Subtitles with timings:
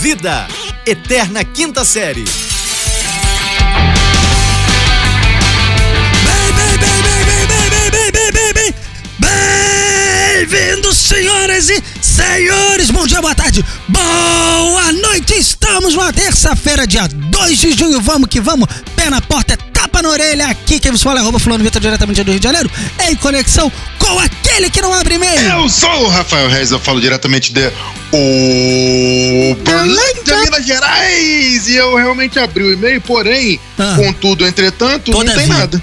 [0.00, 0.48] Vida,
[0.86, 2.24] Eterna Quinta Série.
[9.18, 12.90] Bem-vindos, senhoras e senhores!
[12.90, 15.34] Bom dia, boa tarde, boa noite!
[15.34, 18.00] Estamos na terça-feira, dia 2 de junho.
[18.00, 18.70] Vamos que vamos!
[18.96, 19.56] Pé na porta, é
[20.00, 20.46] tapa na orelha.
[20.48, 22.70] Aqui quem vos fala é arroba fulano Vitor, diretamente do Rio de Janeiro.
[23.00, 25.40] Em conexão com aquele que não abre e-mail.
[25.40, 27.70] Eu sou o Rafael Reis, eu falo diretamente de
[29.52, 31.68] Uberlândia, Minas Gerais!
[31.68, 33.94] E eu realmente abri o e-mail, porém, Ah.
[33.96, 35.54] contudo, entretanto, não tem Todavia.
[35.54, 35.82] nada.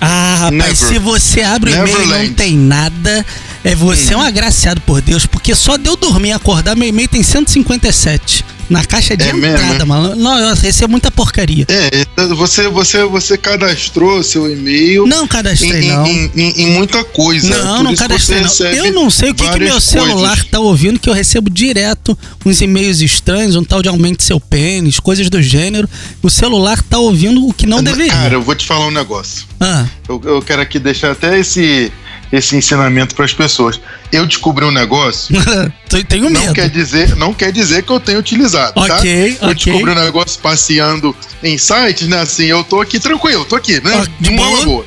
[0.00, 0.76] Ah, rapaz, Never.
[0.76, 3.26] se você abre o e-mail e não tem nada,
[3.64, 6.88] é você é um agraciado por Deus, porque só de eu dormir e acordar, meu
[6.88, 9.84] e-mail tem 157 na caixa de É mesmo, entrada, é?
[9.84, 10.16] mano.
[10.16, 11.66] Não, eu recebo muita porcaria.
[11.68, 12.04] É,
[12.34, 16.06] você, você, você cadastrou seu e-mail Não cadastrei, em, não.
[16.06, 17.48] em- em- em muita coisa.
[17.48, 18.66] Não, não cadastrei, não.
[18.72, 20.50] Eu não sei o que, que meu celular coisas.
[20.50, 24.98] tá ouvindo, que eu recebo direto uns e-mails estranhos, um tal de aumente seu pênis,
[25.00, 25.88] coisas do gênero.
[26.22, 28.12] O celular tá ouvindo o que não deveria.
[28.12, 29.46] Cara, eu vou te falar um negócio.
[29.60, 31.92] Ah, Eu, eu quero aqui deixar até esse,
[32.32, 33.80] esse ensinamento para as pessoas.
[34.12, 35.34] Eu descobri um negócio
[36.08, 36.54] tenho Não medo.
[36.54, 38.96] quer dizer, não quer dizer que eu tenho utilizado, tá?
[38.96, 42.20] Ok, Eu descobri um negócio passeando em sites, né?
[42.20, 43.92] Assim, eu tô aqui tranquilo, tô aqui, né?
[43.94, 44.64] Ah, de boa.
[44.64, 44.86] boa.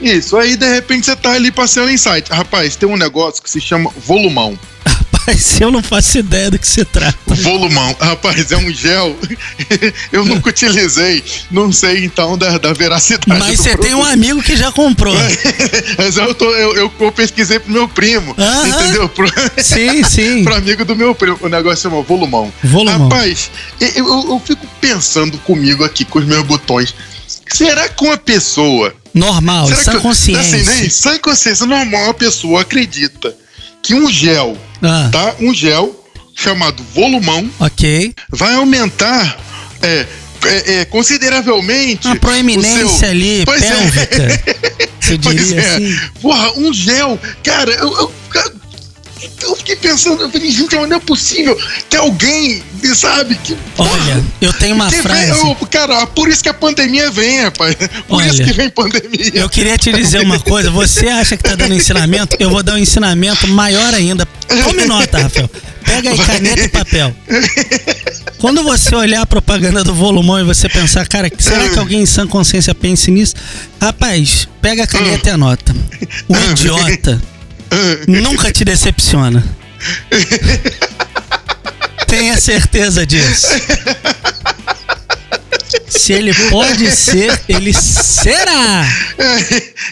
[0.00, 2.30] Isso, aí de repente você tá ali passeando em site.
[2.30, 4.58] Rapaz, tem um negócio que se chama volumão.
[5.26, 7.34] Rapaz, eu não faço ideia do que se trata.
[7.34, 7.94] Volumão.
[8.00, 9.16] Rapaz, é um gel.
[10.12, 11.22] eu nunca utilizei.
[11.50, 13.24] Não sei então da, da veracidade.
[13.40, 15.14] Mas você tem um amigo que já comprou.
[15.98, 18.36] Mas eu, tô, eu, eu, eu pesquisei pro meu primo.
[18.66, 19.08] Entendeu?
[19.08, 19.26] Pro,
[19.62, 20.44] Sim, sim.
[20.44, 21.38] pro amigo do meu primo.
[21.40, 22.52] O negócio chama volumão.
[22.62, 23.08] Volumão.
[23.08, 26.94] Rapaz, eu, eu- eu fico pensando comigo aqui com os meus botões.
[27.52, 28.94] Será que uma pessoa.
[29.12, 30.60] Normal, sã que, consciência.
[30.60, 30.88] Assim, né?
[30.90, 33.34] Sã consciência normal, uma pessoa acredita
[33.82, 35.34] que um gel, Ah, tá?
[35.40, 38.14] Um gel chamado volumão ok.
[38.30, 39.36] vai aumentar
[39.82, 40.06] é,
[40.44, 42.06] é, é, consideravelmente.
[42.06, 43.68] Uma proeminência seu- ali, Pois é.
[43.70, 44.42] pélvica.
[45.00, 45.74] Você Pois diria é.
[45.76, 45.96] assim.
[46.20, 47.18] Porra, um gel.
[47.42, 48.12] Cara, eu, eu,
[49.42, 51.56] eu fiquei pensando, eu falei, gente, não é possível
[51.88, 52.62] que alguém,
[52.94, 53.56] sabe, que.
[53.78, 55.32] Olha, eu tenho uma frase.
[55.32, 57.74] Vem, eu- cara, por isso que a pandemia vem, rapaz.
[58.06, 59.30] Por Olha, isso que vem pandemia.
[59.34, 60.70] Eu queria te dizer uma coisa.
[60.70, 62.36] Você acha que tá dando ensinamento?
[62.38, 64.26] Eu vou dar um ensinamento maior ainda.
[64.46, 65.50] Tome nota, Rafael.
[65.84, 67.14] Pega aí caneta e papel.
[68.38, 72.06] Quando você olhar a propaganda do volumão e você pensar, cara, será que alguém em
[72.06, 73.34] sã consciência pense nisso?
[73.80, 75.74] Rapaz, pega a caneta e anota.
[76.28, 77.20] O idiota
[78.08, 79.44] nunca te decepciona.
[82.06, 83.48] Tenha certeza disso.
[85.88, 88.86] Se ele pode ser, ele será.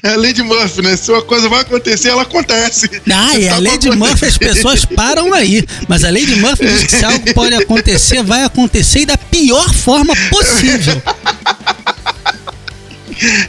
[0.03, 0.97] É a lei de Murphy, né?
[0.97, 2.89] Se uma coisa vai acontecer, ela acontece.
[3.11, 3.91] Ah, e a Tá lei de.
[3.91, 5.65] Murphy as pessoas param aí.
[5.89, 9.17] Mas a lei de Murphy diz que se algo pode acontecer, vai acontecer e da
[9.19, 11.03] pior forma possível.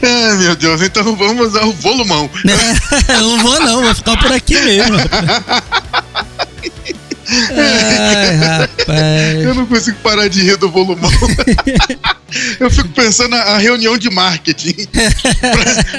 [0.01, 2.29] Ai, meu Deus, então vamos ao volumão.
[3.09, 4.95] Eu não vou não, vou ficar por aqui mesmo.
[7.27, 9.43] Ai, rapaz.
[9.43, 11.11] Eu não consigo parar de rir do volumão.
[12.59, 14.75] Eu fico pensando na reunião de marketing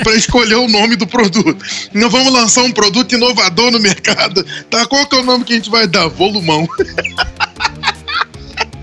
[0.03, 1.57] pra escolher o nome do produto.
[1.93, 4.45] Não vamos lançar um produto inovador no mercado.
[4.71, 4.87] Tá?
[4.87, 6.09] Qual que é o nome que a gente vai dar?
[6.09, 6.69] Volumão.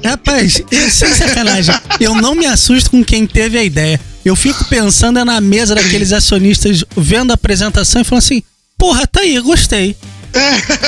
[0.04, 4.00] Rapaz, eu, sem sacanagem, eu não me assusto com quem teve a ideia.
[4.26, 8.44] Eu fico pensando é na mesa daqueles acionistas vendo a apresentação e falando assim:
[8.78, 9.96] porra, tá aí, gostei.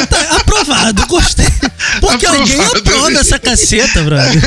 [0.10, 1.46] Tá aprovado, gostei.
[2.02, 2.90] Porque alguém Aprovado.
[2.90, 4.42] aprova essa caceta, brother.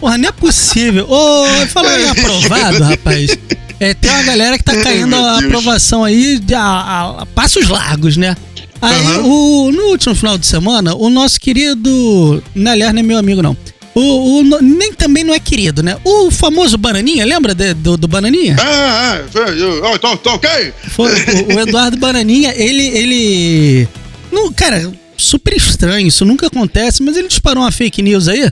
[0.00, 1.06] Porra, não é possível.
[1.08, 3.36] Ô, falando em aprovado, rapaz.
[3.78, 7.26] É, tem uma galera que tá Ai, caindo a aprovação aí de, a, a- a
[7.26, 8.34] passos largos, né?
[8.80, 9.22] Aí, Aham.
[9.24, 12.42] o, no último final de semana, o nosso querido.
[12.54, 13.56] Não, aliás, não é meu amigo, não.
[13.98, 15.96] O, o nem também não é querido, né?
[16.04, 18.54] O famoso Bananinha, lembra de- do, do Bananinha?
[18.60, 20.50] Ah, ah, ó, tô, tô ok?
[20.90, 22.82] Foi o, o Eduardo Bananinha, ele.
[22.88, 23.88] ele
[24.30, 28.50] não, cara, super estranho, isso nunca acontece, mas ele disparou uma fake news aí,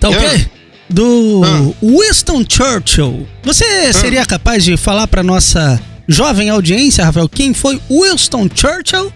[0.00, 0.26] tá ok?
[0.26, 0.58] Ah.
[0.88, 1.42] Do
[1.82, 3.28] Winston Churchill.
[3.44, 9.12] Você seria capaz de falar pra nossa jovem audiência, Rafael, quem foi Winston Churchill?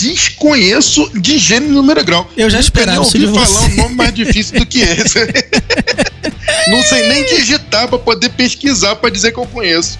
[0.00, 2.30] Desconheço de gênero número grau.
[2.36, 5.18] Eu já esperava nem isso ouvi de falar um nome mais difícil do que esse.
[6.68, 9.98] Não sei nem digitar pra poder pesquisar pra dizer que eu conheço.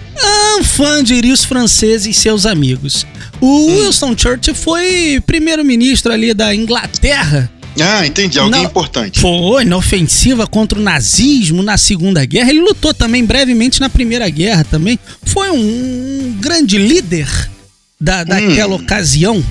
[0.59, 3.05] Um fã diria os franceses e seus amigos.
[3.39, 8.37] O Winston Churchill foi primeiro-ministro ali da Inglaterra Ah, entendi.
[8.37, 8.69] Alguém Não.
[8.69, 9.19] importante.
[9.19, 12.49] Foi na ofensiva contra o nazismo na Segunda Guerra.
[12.49, 14.99] Ele lutou também brevemente na Primeira Guerra também.
[15.23, 17.27] Foi um grande líder
[17.99, 19.43] da, daquela ocasião.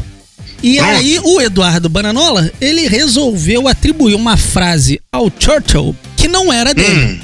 [0.62, 6.74] E aí o Eduardo Bananola, ele resolveu atribuir uma frase ao Churchill que não era
[6.74, 7.20] dele.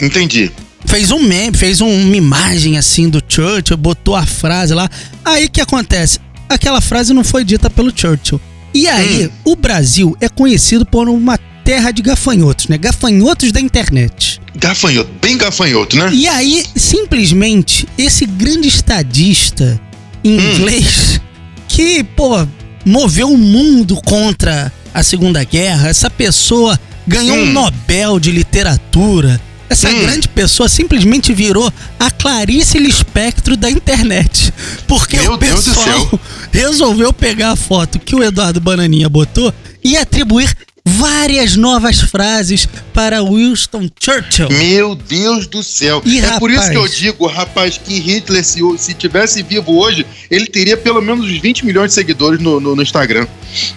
[0.00, 0.50] Hum, entendi.
[0.86, 4.88] Fez um meme, fez um- uma imagem assim do Churchill, botou a frase lá.
[5.24, 6.18] Aí o que acontece?
[6.48, 8.40] Aquela frase não foi dita pelo Churchill.
[8.72, 9.30] E aí, Hum.
[9.44, 12.78] o Brasil é conhecido por uma terra de gafanhotos, né?
[12.78, 14.40] Gafanhotos da internet.
[14.56, 16.10] Gafanhoto, bem gafanhoto, né?
[16.12, 19.78] E aí, simplesmente, esse grande estadista
[20.24, 21.20] inglês
[21.68, 22.46] que, pô,
[22.84, 27.52] moveu o mundo contra a Segunda Guerra, essa pessoa ganhou um Hum.
[27.52, 29.40] Nobel de literatura.
[29.68, 30.00] Essa Hum.
[30.00, 34.52] grande pessoa simplesmente virou a Clarice Lispector da internet.
[34.88, 36.20] Porque Meu o pessoal
[36.52, 40.52] resolveu pegar a foto que o Eduardo Bananinha botou e atribuir
[40.84, 44.48] várias novas frases para Winston Churchill.
[44.50, 46.02] Meu Deus do céu.
[46.04, 46.96] Ih, é por isso que eu rapaz.
[46.96, 51.64] digo, rapaz, que Hitler, se, se tivesse vivo hoje, ele teria pelo menos uns 20
[51.66, 53.26] milhões de seguidores no, no, no Instagram.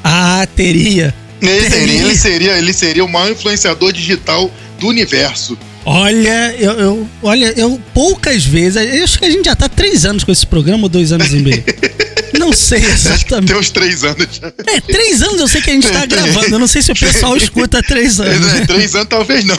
[0.03, 1.13] Ah, teria.
[1.41, 2.01] Ele seria, Teria.
[2.03, 4.49] ele, seria, ele seria o maior influenciador digital
[4.79, 5.57] do universo.
[5.85, 8.77] Olha, eu, eu- olha, eu poucas vezes.
[8.81, 11.33] Eu acho que a gente já tá três anos com esse programa, ou dois anos
[11.33, 11.61] e meio.
[12.37, 13.49] Não sei exatamente.
[13.49, 14.47] Tem uns três anos já.
[14.67, 16.47] É, três anos eu sei que a gente tá gravando.
[16.55, 18.53] Eu não sei se o pessoal escuta há três anos.
[18.53, 19.57] É, três anos talvez não.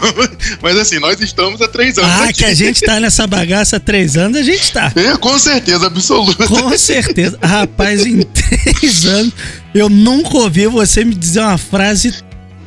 [0.63, 2.11] Mas assim, nós estamos há três anos.
[2.11, 2.35] Ah, aqui.
[2.35, 4.93] que a gente tá nessa bagaça há três anos, a gente tá.
[4.95, 6.47] É, com certeza, absoluta.
[6.47, 7.39] Com certeza.
[7.43, 9.33] Rapaz, em três anos,
[9.75, 12.15] eu nunca ouvi você me dizer uma frase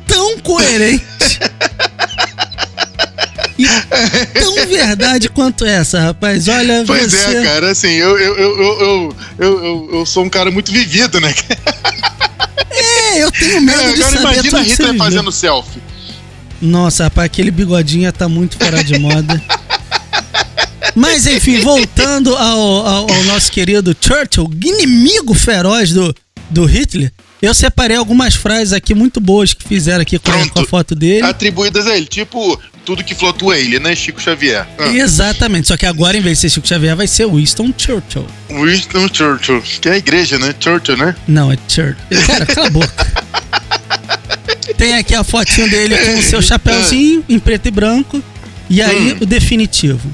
[0.06, 1.04] tão coerente.
[3.58, 3.66] E
[4.40, 6.46] tão verdade quanto essa, rapaz.
[6.48, 7.38] Olha, Pois você...
[7.38, 11.34] é, cara, assim, eu, eu, eu, eu, eu, sou um cara muito vivido, né?
[12.70, 15.04] É, eu tenho medo É, de agora saber imagina que você Hitler viveu.
[15.04, 15.82] fazendo selfie.
[16.62, 19.42] Nossa, rapaz, aquele bigodinho tá muito fora de moda.
[20.94, 26.14] Mas enfim, voltando ao, ao- ao nosso querido Churchill, inimigo feroz do,
[26.50, 30.60] do Hitler, eu separei algumas frases aqui muito boas que fizeram aqui com, a- Pronto.
[30.60, 31.22] a foto dele.
[31.24, 33.94] Atribuídas a ele, tipo, tudo que flutua ele, né?
[33.94, 34.66] Chico Xavier.
[34.78, 38.26] Ah, Exatamente, só que agora em vez de ser Chico Xavier vai ser Winston Churchill.
[38.50, 40.54] Winston Churchill, que é a igreja, né?
[40.58, 41.14] Churchill, né?
[41.28, 41.96] Não, é Churchill.
[42.26, 43.06] Cara, cala a boca.
[44.76, 48.22] Tem aqui a fotinho dele com o seu chapéuzinho em preto e branco.
[48.70, 49.18] E aí, Hum.
[49.22, 50.08] o definitivo.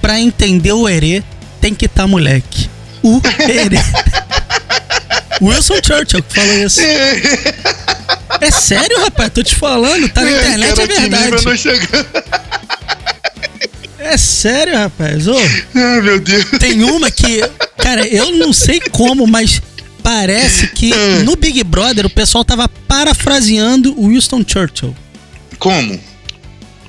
[0.00, 1.22] Pra entender o herê,
[1.60, 2.68] tem que estar moleque.
[3.02, 3.76] O herê.
[5.40, 6.80] Wilson Churchill que falou isso.
[8.40, 9.30] É sério, rapaz?
[9.32, 12.08] Tô te falando, tá na internet, é que nível verdade.
[13.98, 15.26] É sério, rapaz.
[15.28, 15.34] Ô,
[15.74, 16.44] Ai, meu Deus.
[16.58, 17.40] tem uma que,
[17.78, 19.62] cara, eu não sei como, mas
[20.02, 21.24] parece que Hum.
[21.24, 24.94] no Big Brother o pessoal tava parafraseando o Winston Churchill.
[25.58, 25.98] Como?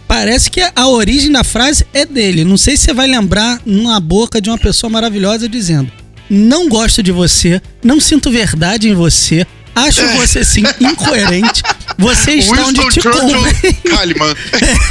[0.08, 2.44] Parece que a origem da frase é dele.
[2.44, 5.92] Não sei se você vai lembrar na boca de uma pessoa maravilhosa dizendo:
[6.30, 9.46] Não gosto de você, não sinto verdade em você,
[9.76, 11.62] acho você sim incoerente.
[11.98, 13.78] Você está onde Winston te convém.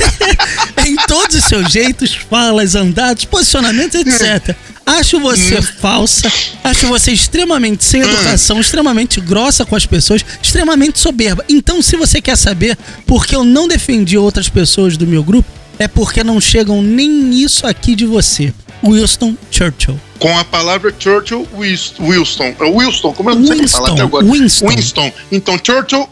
[0.86, 4.56] Em todos os seus jeitos, falas, andados, posicionamentos, etc.
[4.86, 6.31] Acho você falsa,
[6.62, 11.44] acho você extremamente sem educação, extremamente grossa com as pessoas, extremamente soberba.
[11.48, 12.76] Então, se você quer saber
[13.06, 15.48] por que eu não defendi outras pessoas do meu grupo,
[15.78, 18.52] é porque não chegam nem isso aqui de você.
[18.84, 20.00] Winston Churchill.
[20.19, 22.54] Com a palavra Churchill Wilson.
[22.58, 24.25] É Wilson, como eu não sei como falar até agora.
[24.25, 24.69] Winston.
[24.69, 25.12] Winston.
[25.32, 26.08] Então, Churchill,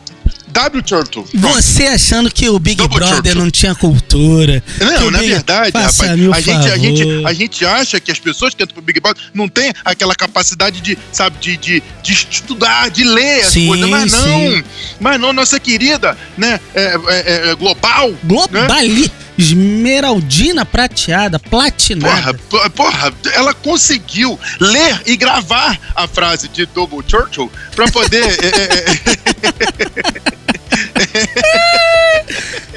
[0.48, 0.82] W.
[0.86, 1.24] Churchill.
[1.34, 4.62] Você achando que o Big Double Brother não tinha cultura.
[4.78, 8.18] Não, na Big- verdade, Faça rapaz, a gente, a, gente, a gente acha que as
[8.18, 12.12] pessoas que entram pro Big Brother não têm aquela capacidade de, sabe, de, de, de
[12.12, 13.88] estudar, de ler as Sim, coisas.
[13.88, 14.64] Mas não, sim.
[15.00, 18.10] mas não, nossa querida, né, é, é- é global.
[18.50, 18.66] Né?
[19.38, 22.34] Esmeraldina prateada, platinada.
[22.34, 28.24] Porra, porra, ela conseguiu ler e gravar a frase de Double Churchill pra poder.
[28.42, 28.92] é, é,
[31.08, 31.72] é,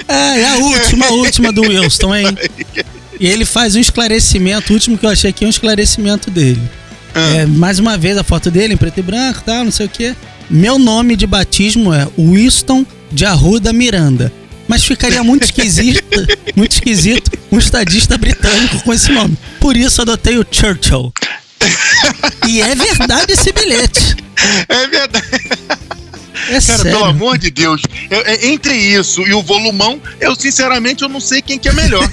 [0.08, 2.38] É, é a última, a última do Wilson, hein?
[3.20, 6.62] E ele faz um esclarecimento, o último que eu achei aqui é um esclarecimento dele.
[7.14, 7.38] Ah.
[7.38, 9.90] É, mais uma vez a foto dele em preto e branco, tal, não sei o
[9.90, 10.16] quê.
[10.50, 14.32] Meu nome de batismo é Winston de Arruda Miranda.
[14.68, 16.04] Mas ficaria muito esquisito,
[16.56, 19.38] muito esquisito um estadista britânico com esse nome.
[19.60, 21.14] Por isso adotei o Churchill.
[22.48, 24.16] E é verdade esse bilhete.
[24.70, 25.26] é verdade.
[26.48, 26.84] É Cara, sério.
[26.92, 27.82] pelo amor de Deus.
[28.10, 31.74] eu- é, entre isso e o volumão, eu sinceramente eu não sei quem que é
[31.74, 32.08] melhor.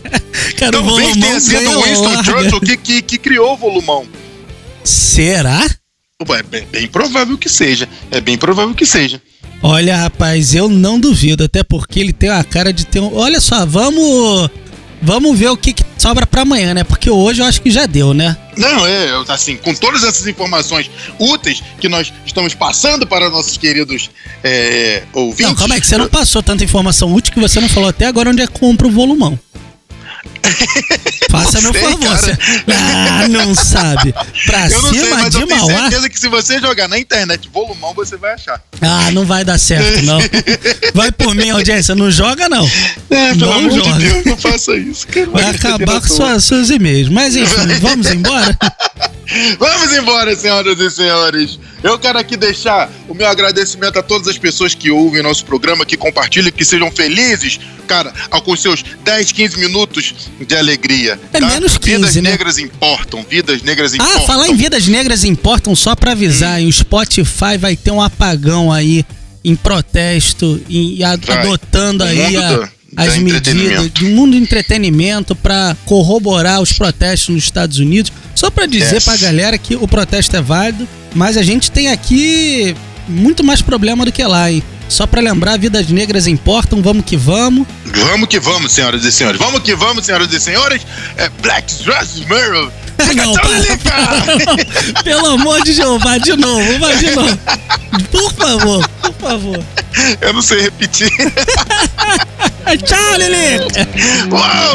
[0.58, 2.22] Cara, Talvez tenha sido o Winston larga.
[2.24, 4.06] Churchill que, que, que criou o volumão.
[4.82, 5.68] Será?
[6.30, 7.88] É bem, bem provável que seja.
[8.10, 9.20] É bem provável que seja.
[9.66, 13.16] Olha, rapaz, eu não duvido, até porque ele tem a cara de ter um.
[13.16, 14.50] Olha só, vamos.
[15.00, 16.84] Vamos ver o que, que sobra pra amanhã, né?
[16.84, 18.36] Porque hoje eu acho que já deu, né?
[18.58, 24.10] Não, é, assim, com todas essas informações úteis que nós estamos passando para nossos queridos
[24.42, 25.46] é, ouvintes.
[25.46, 28.06] Não, calma aí, que você não passou tanta informação útil que você não falou até
[28.06, 29.38] agora onde é que compra o volumão.
[31.30, 32.16] Faça meu sei, favor.
[32.16, 32.38] Você...
[32.72, 34.12] Ah, não sabe.
[34.46, 35.80] Pra Eu não sei, cima mas de eu tenho Mauá.
[35.82, 38.60] certeza que se você jogar na internet volumão, você vai achar.
[38.80, 40.18] Ah, não vai dar certo, não.
[40.94, 41.94] Vai por mim, audiência.
[41.94, 42.68] Não joga, não.
[43.10, 43.92] É, pelo Não amor joga.
[43.92, 45.06] de Deus, não faça isso.
[45.08, 45.26] cara.
[45.30, 47.08] Vai acabar com sua, seus e-mails.
[47.08, 48.56] Mas enfim, vamos embora?
[49.58, 51.58] Vamos embora, senhoras e senhores.
[51.82, 55.84] Eu quero aqui deixar o meu agradecimento a todas as pessoas que ouvem nosso programa,
[55.84, 58.12] que compartilham, que sejam felizes, cara,
[58.44, 60.14] com seus 10, 15 minutos
[60.46, 61.18] de alegria.
[61.32, 61.46] É tá?
[61.46, 62.30] menos 15, Vidas né?
[62.30, 64.16] negras importam, vidas negras importam.
[64.22, 66.68] Ah, falar em vidas negras importam, só pra avisar, hein?
[66.68, 69.04] o Spotify vai ter um apagão aí
[69.44, 71.38] em protesto e Vai.
[71.38, 77.34] adotando aí a- da- as da medidas do mundo do entretenimento pra corroborar os protestos
[77.34, 78.10] nos Estados Unidos.
[78.44, 79.04] Só pra dizer Yes.
[79.04, 82.76] pra galera que o protesto é válido, mas a gente tem aqui
[83.08, 84.62] muito mais problema do que lá, hein?
[84.86, 87.66] Só pra lembrar, vidas negras importam, vamos que vamos.
[87.86, 89.40] Vamos que vamos, senhoras e senhores.
[89.40, 90.82] Vamos que vamos, senhoras e senhores.
[91.16, 92.70] É Black Dress Mirror.
[93.16, 97.38] Não, para, Pelo amor de Jeová, de novo, vai de novo.
[98.12, 99.64] Por favor, por favor.
[100.20, 101.08] Eu não sei repetir.
[102.84, 103.60] Tchau, Lili!
[104.30, 104.74] Uau!